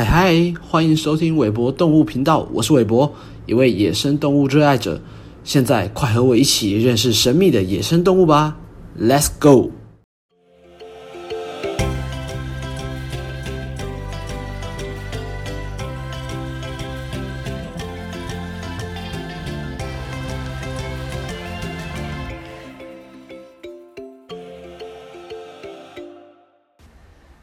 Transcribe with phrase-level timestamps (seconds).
[0.00, 3.14] 嗨嗨，欢迎收听韦博动物频道，我是韦博，
[3.44, 4.98] 一位野生动物热爱者。
[5.44, 8.56] 现在快和我一起认识神秘的野生动物吧
[8.98, 9.72] ，Let's go！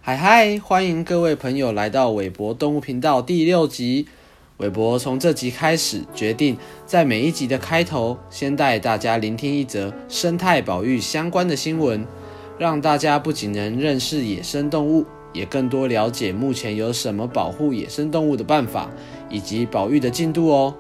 [0.07, 4.07] 嗨嗨，欢迎各位朋友来到韦博动物频道第六集。
[4.55, 6.55] 韦博从这集开始决定，
[6.85, 12.07] 在每一集的开头，先带大家聆听一则生态保育相关的新闻，
[12.57, 18.89] 让大家不仅能认识野生动物，也更多了解目前有什么保护野生动物的办法，
[19.29, 20.73] 以及保育的进度哦。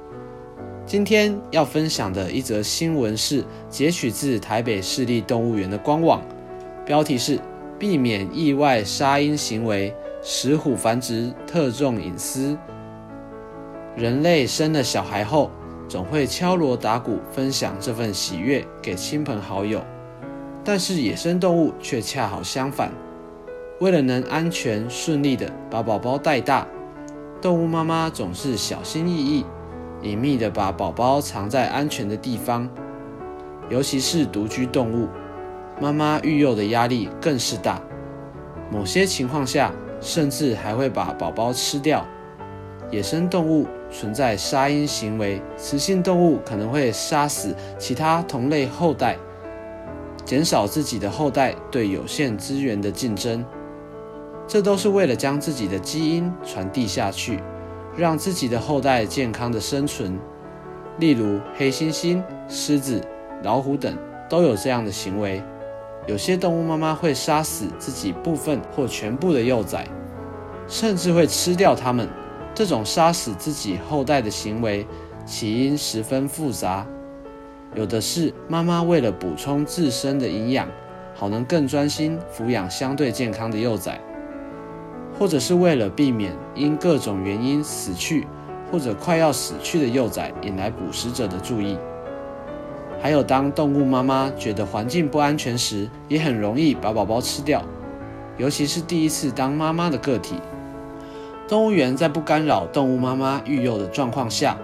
[0.85, 6.21] 今天要分享的一则新闻是截取自台北市立动物园的官网，
[6.85, 7.37] 标题是。
[7.79, 12.57] 避免意外杀婴行为，石虎繁殖特重隐私。
[13.95, 15.51] 人类生了小孩后，
[15.87, 19.83] 总会敲锣打鼓分享这份喜悦给亲朋好友，
[20.63, 22.91] 但是野生动物却恰好相反。
[23.79, 26.67] 为了能安全顺利地把宝宝带大，
[27.39, 29.45] 动物妈妈总是小心翼翼，
[30.01, 32.67] 隐秘地把宝宝藏在安全的地方，
[33.69, 35.07] 尤其是独居动物。
[35.79, 37.81] 妈妈育幼的压力更是大，
[38.71, 42.05] 某些情况下甚至还会把宝宝吃掉。
[42.89, 49.17] 野生动物存在杀婴行为，雌性动物可能会杀死其他同类后代，
[50.25, 53.45] 减少自己的后代对有限资源的竞争。
[54.47, 57.43] 这都是为了将自己的基因传递下去，
[57.95, 60.17] 让自己的后代健康的生存。
[60.97, 62.99] 例如黑猩猩、狮子、
[63.43, 63.95] 老虎等
[64.29, 65.43] 都有这样的行为。
[66.07, 69.85] 有些动物妈妈会杀死自己部分或全部的幼崽，
[70.65, 72.07] 甚至会吃掉它们。
[72.55, 74.87] 这种杀死自己后代的行为
[75.25, 76.87] 起因十分复杂，
[77.75, 80.67] 有的是妈妈为了补充自身的营养，
[81.13, 83.99] 好能更专心抚养相对健康的幼崽，
[85.19, 88.25] 或者是为了避免因各种原因死去
[88.71, 91.77] 或者快要死去的幼崽引来捕食者的注意。
[92.99, 97.61] 还有，当动物妈妈觉得环境不安全时，也很容易把宝宝吃掉。
[98.37, 100.35] 尤其是第一次当妈妈的个体，
[101.47, 104.57] 动物园在不干扰动物妈妈育幼的状况下，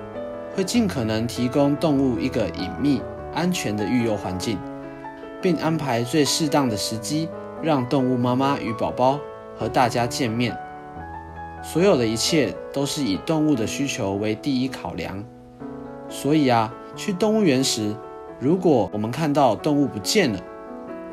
[0.56, 3.02] 会尽可能提供动物一个隐秘、
[3.34, 4.58] 安全的育幼环境，
[5.42, 7.30] 并安排最适当的时机，
[7.62, 9.20] 让动物妈妈与宝宝
[9.58, 10.58] 和大家见面。
[11.64, 15.24] 所有的一切都是以动物的需求为第一考量。
[16.10, 17.96] 所以啊，去动物园时，
[18.44, 20.40] 如果我们看到动物不见了，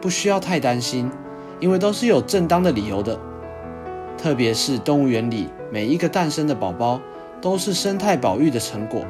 [0.01, 1.09] 不需要太担心，
[1.61, 3.17] 因为都是有正当的理由的。
[4.19, 7.01] 特别是动物园里每一个诞生的宝宝
[7.41, 9.05] 都是生态保育的成果，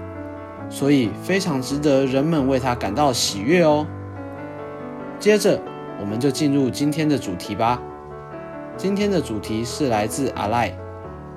[0.68, 3.86] 所以非常值得人们为它感到喜悦哦。
[5.18, 5.58] 接着，
[5.98, 7.80] 我们就进入今天的主题吧。
[8.76, 10.70] 今天的主题是来自阿赖，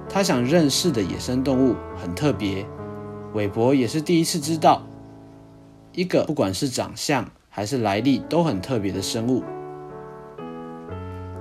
[0.10, 2.66] 他想认识的野生动物很特别，
[3.32, 4.82] 韦伯也是第一次知道。
[5.96, 9.44] 一个不管是长相还是来历都很特别的生物，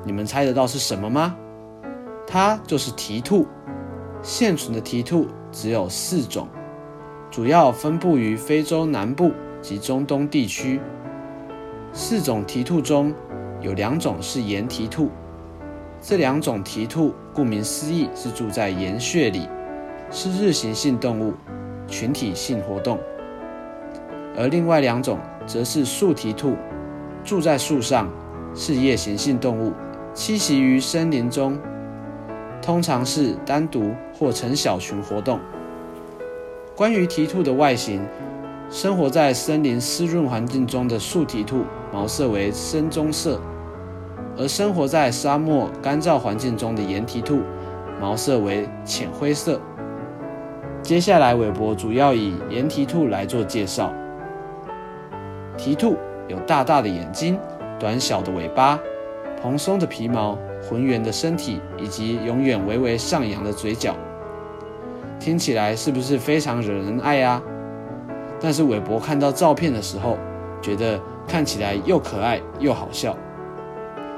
[0.04, 1.34] 你们猜得到是什么吗？
[2.26, 3.46] 它就是蹄兔。
[4.22, 6.46] 现存的蹄兔只有四种，
[7.30, 10.78] 主要分布于非洲南部及中东地区。
[11.94, 13.14] 四种蹄兔中
[13.62, 15.10] 有两种是岩蹄兔，
[15.98, 19.48] 这两种蹄兔顾名思义是住在岩穴里，
[20.10, 21.32] 是日行性动物，
[21.88, 22.98] 群体性活动。
[24.37, 26.56] 而另外两种则是树蹄兔，
[27.22, 28.10] 住在树上，
[28.54, 29.72] 是夜行性动物，
[30.15, 31.59] 栖息于森林中，
[32.62, 35.38] 通常是单独或成小群活动。
[36.75, 38.00] 关于蹄兔的外形，
[38.71, 43.38] 生活在森林湿润环境中的树蹄兔毛色为深棕色，
[44.38, 47.41] 而生活在沙漠干燥环境中的岩蹄兔
[48.00, 49.60] 毛色为浅灰色。
[50.83, 53.92] 接下来，韦伯主要以岩蹄兔来做介绍。
[55.57, 55.97] 蹄兔
[56.28, 57.39] 有大大的眼睛、
[57.78, 58.78] 短小的尾巴、
[59.41, 63.95] 蓬松的皮毛、浑圆的身体以及永远微微上扬的嘴角，
[65.21, 67.43] 听起来是不是非常惹人爱啊？
[68.41, 70.16] 但是韦伯看到照片的时候，
[70.60, 73.16] 觉得看起来又可爱又好笑。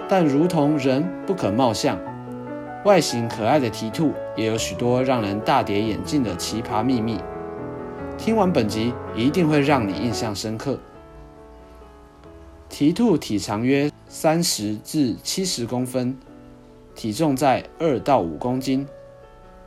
[0.09, 1.99] 但如同人不可貌相，
[2.85, 7.19] 外形可爱的蹄兔也有许多让人大跌眼镜的奇葩秘密。
[8.17, 10.79] 听完本集，一定会让你印象深刻。
[12.76, 16.19] 蹄兔体长约三十至七十公分，
[16.97, 18.85] 体重在二到五公斤。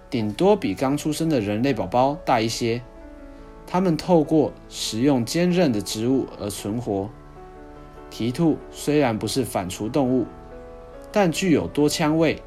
[0.09, 2.81] 顶多比刚出生的人类宝宝大一些。
[3.65, 7.09] 它们透过食用坚韧的植物而存活。
[8.09, 10.25] 蹄兔虽然不是反刍动物，
[11.09, 12.42] 但具有多腔胃，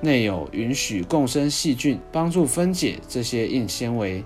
[0.00, 4.24] 内有允许共生细菌帮助分解这些硬纤维。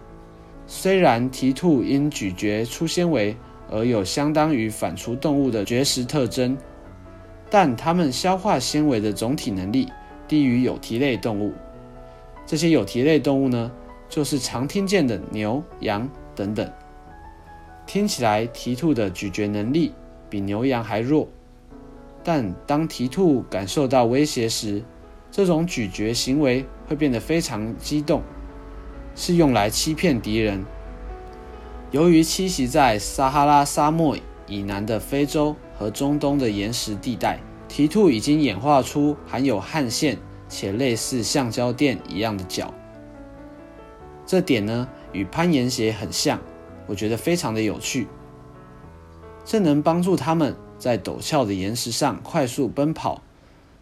[0.68, 3.34] 虽然蹄兔因咀嚼粗纤维
[3.70, 6.56] 而有相当于反刍动物的绝食特征，
[7.50, 9.88] 但它们消化纤维的总体能力
[10.28, 11.52] 低于有蹄类动物。
[12.46, 13.70] 这些有蹄类动物呢，
[14.08, 16.70] 就是常听见的牛、羊等等。
[17.86, 19.92] 听起来蹄兔的咀嚼能力
[20.28, 21.28] 比牛羊还弱，
[22.22, 24.82] 但当蹄兔感受到威胁时，
[25.30, 28.22] 这种咀嚼行为会变得非常激动。
[29.14, 30.64] 是用来欺骗敌人。
[31.92, 34.16] 由于栖息在撒哈拉沙漠
[34.48, 37.38] 以南的非洲和中东的岩石地带，
[37.68, 40.18] 蹄兔已经演化出含有汗腺
[40.48, 42.74] 且类似橡胶垫一样的脚。
[44.26, 46.40] 这点呢，与攀岩鞋很像，
[46.88, 48.08] 我觉得非常的有趣。
[49.44, 53.22] 这能帮助它们在陡峭的岩石上快速奔跑，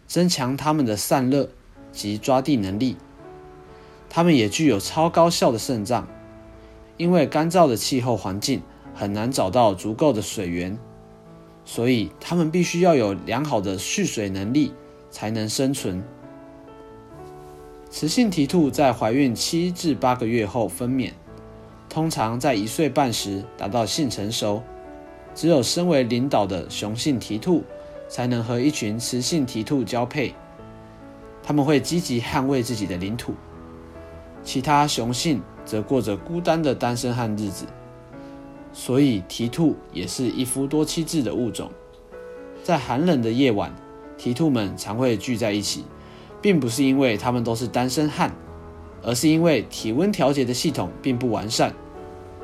[0.05, 1.49] 增强它们的散热
[1.91, 2.97] 及抓地能力。
[4.07, 6.07] 它们也具有超高效的肾脏，
[6.97, 8.61] 因为干燥的气候环境
[8.93, 10.77] 很难找到足够的水源，
[11.65, 14.73] 所以它们必须要有良好的蓄水能力
[15.09, 16.03] 才能生存。
[17.89, 21.11] 雌性蹄兔在怀孕七至八个月后分娩，
[21.89, 24.61] 通常在一岁半时达到性成熟。
[25.33, 27.61] 只有身为领导的雄性蹄兔
[28.07, 30.33] 才能和一群雌性蹄兔交配，
[31.43, 33.33] 他们会积极捍卫自己的领土。
[34.45, 37.65] 其他雄性则过着孤单的单身汉日子，
[38.71, 41.71] 所以蹄兔也是一夫多妻制的物种。
[42.63, 43.73] 在寒冷的夜晚，
[44.17, 45.83] 蹄兔们常会聚在一起，
[46.41, 48.31] 并不是因为它们都是单身汉，
[49.01, 51.73] 而是因为体温调节的系统并不完善，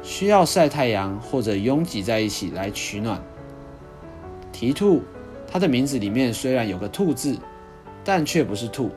[0.01, 3.23] 需要晒太阳或者拥挤在一起来取暖。
[4.51, 5.01] 蹄兔，
[5.47, 7.37] 它的名字里面虽然有个“兔”字，
[8.03, 8.89] 但却不是兔，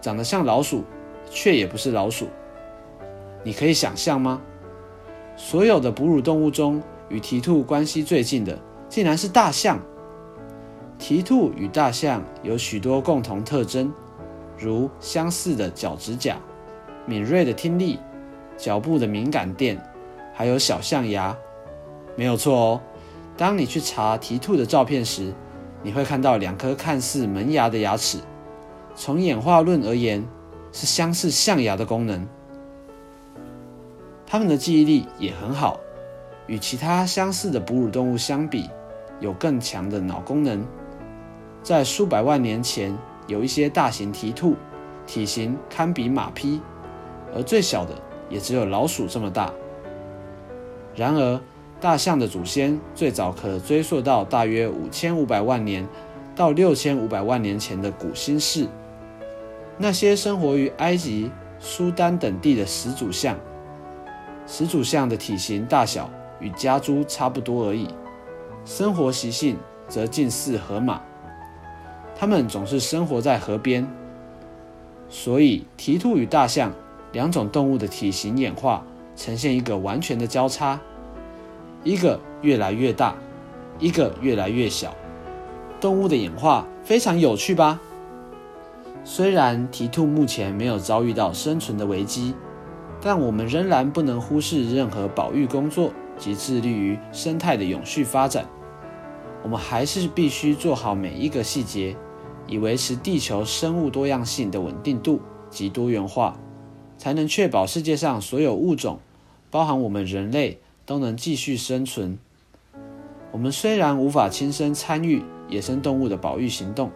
[0.00, 0.82] 长得像老鼠。
[1.30, 2.26] 却也不是老鼠，
[3.44, 4.40] 你可以想象吗？
[5.36, 8.58] 所有的哺乳动物中，与蹄兔关系最近的，
[8.88, 9.80] 竟然是大象。
[10.98, 13.92] 蹄兔与大象有许多共同特征，
[14.58, 16.36] 如相似的脚趾甲、
[17.06, 18.00] 敏锐的听力、
[18.56, 19.80] 脚部的敏感垫，
[20.34, 21.36] 还有小象牙。
[22.16, 22.80] 没有错哦。
[23.36, 25.32] 当你去查蹄兔的照片时，
[25.84, 28.18] 你会看到两颗看似门牙的牙齿。
[28.96, 30.26] 从演化论而言，
[30.72, 32.26] 是相似象牙的功能，
[34.30, 35.80] 它们的记忆力也很好，
[36.46, 38.68] 与其他相似的哺乳动物相比，
[39.20, 40.62] 有更强的脑功能。
[41.62, 42.94] 在数百万年前，
[43.26, 44.54] 有一些大型蹄兔，
[45.06, 46.60] 体型堪比马匹，
[47.34, 47.94] 而最小的
[48.28, 49.50] 也只有老鼠这么大。
[50.94, 51.40] 然而，
[51.80, 55.88] 大象的祖先最早可追溯到大约五千五百万年
[56.36, 58.68] 到六千五百万年前的古新世。
[59.78, 63.38] 那些生活于埃及、苏丹等地的始祖象，
[64.50, 66.08] 始祖象的体型大小
[66.40, 67.86] 与家猪差不多而已，
[68.64, 71.02] 生活习性则近似河马。
[72.16, 73.86] 它们总是生活在河边，
[75.10, 76.72] 所以蹄兔与大象
[77.12, 78.82] 两种动物的体型演化
[79.14, 80.80] 呈现一个完全的交叉，
[81.84, 83.14] 一个越来越大，
[83.78, 84.94] 一个越来越小。
[85.78, 87.78] 动物的演化非常有趣吧？
[89.04, 92.34] 虽然蹄兔目前没有遭遇到生存的危机，
[93.00, 98.46] 但我们仍然不能忽视任何保育工作及致力于生态的永续发展。
[99.42, 101.96] 我们还是必须做好每一个细节，
[102.46, 106.38] 以维持地球生物多样性的稳定度及多元化，
[106.96, 108.98] 才能确保世界上所有物种，
[109.50, 112.18] 包含我们人类，都能继续生存。
[113.32, 116.90] 我们虽然无法亲身参与野生动物的保育行动。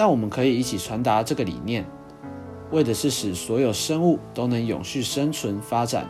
[0.00, 1.84] 但我们可以一起传达这个理念，
[2.70, 6.08] 为的是使所有生物都能永续生存发展，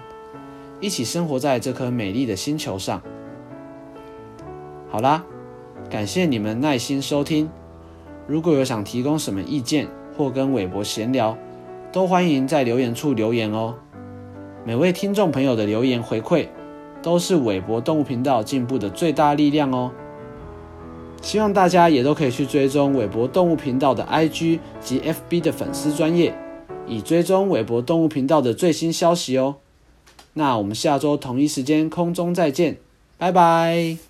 [0.81, 3.01] 一起生活在这颗美丽的星球上。
[4.89, 5.25] 好啦，
[5.89, 7.49] 感谢你们耐心收听。
[8.27, 9.87] 如果有想提供什么意见
[10.17, 11.37] 或跟韦伯闲聊，
[11.93, 13.75] 都欢迎在留言处留言哦。
[14.65, 16.49] 每位听众朋友的留言回馈，
[17.03, 19.93] 都是韦伯动物频道进步的最大力量哦。
[21.23, 26.33] 希望大家也都可以去追踪韦博动物频道的 IG 及 FB 的粉丝专业，
[26.89, 29.57] 以追踪微博动物频道的最新消息哦。
[30.35, 32.79] 那我们下周同一时间空中再见，
[33.17, 34.08] 拜拜。